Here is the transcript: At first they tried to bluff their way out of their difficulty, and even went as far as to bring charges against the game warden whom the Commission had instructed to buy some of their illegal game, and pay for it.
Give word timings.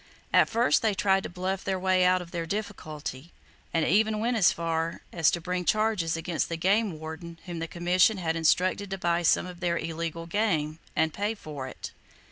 At 0.33 0.49
first 0.49 0.81
they 0.81 0.95
tried 0.95 1.21
to 1.21 1.29
bluff 1.29 1.63
their 1.63 1.77
way 1.79 2.03
out 2.03 2.23
of 2.23 2.31
their 2.31 2.47
difficulty, 2.47 3.31
and 3.71 3.85
even 3.85 4.17
went 4.17 4.35
as 4.35 4.51
far 4.51 5.01
as 5.13 5.29
to 5.29 5.39
bring 5.39 5.63
charges 5.63 6.17
against 6.17 6.49
the 6.49 6.57
game 6.57 6.97
warden 6.99 7.37
whom 7.45 7.59
the 7.59 7.67
Commission 7.67 8.17
had 8.17 8.35
instructed 8.35 8.89
to 8.89 8.97
buy 8.97 9.21
some 9.21 9.45
of 9.45 9.59
their 9.59 9.77
illegal 9.77 10.25
game, 10.25 10.79
and 10.95 11.13
pay 11.13 11.35
for 11.35 11.67
it. 11.67 11.91